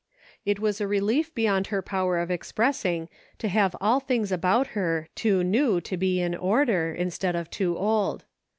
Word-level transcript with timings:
It 0.45 0.59
was 0.59 0.81
a 0.81 0.87
relief 0.87 1.31
beyond 1.35 1.67
her 1.67 1.83
power 1.83 2.17
of 2.17 2.31
expressing 2.31 3.07
to 3.37 3.47
have 3.49 3.75
all 3.79 3.99
things 3.99 4.31
about 4.31 4.69
her 4.73 5.07
too 5.13 5.43
new 5.43 5.79
to 5.81 5.95
be 5.95 6.19
in 6.19 6.33
order, 6.33 6.91
instead 6.91 7.35
of 7.35 7.51
too 7.51 7.77
old. 7.77 8.25